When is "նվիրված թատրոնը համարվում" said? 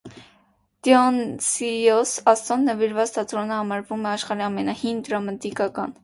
2.69-4.07